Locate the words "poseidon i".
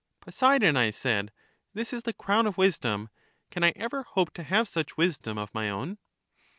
0.19-0.89